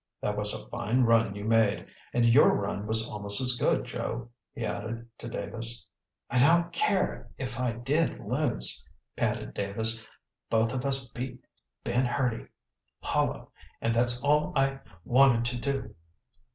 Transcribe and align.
"That 0.19 0.35
was 0.35 0.51
a 0.51 0.67
fine 0.69 1.01
run 1.03 1.35
you 1.35 1.43
made. 1.45 1.85
And 2.11 2.25
your 2.25 2.55
run 2.55 2.87
was 2.87 3.07
almost 3.07 3.39
as 3.39 3.55
good, 3.55 3.85
Joe," 3.85 4.31
he 4.51 4.65
added, 4.65 5.07
to 5.19 5.29
Davis. 5.29 5.85
"I 6.27 6.39
don't 6.39 6.73
care 6.73 7.29
if 7.37 7.59
I 7.59 7.73
did 7.73 8.19
lose," 8.19 8.83
panted 9.15 9.53
Davis. 9.53 10.03
"Both 10.49 10.73
of 10.73 10.85
us 10.85 11.07
beat 11.11 11.39
Ben 11.83 12.07
Hurdy 12.07 12.45
hollow, 12.99 13.51
and 13.79 13.93
that's 13.93 14.19
all 14.23 14.51
I 14.55 14.79
wanted 15.05 15.45
to 15.45 15.59
do." 15.59 15.93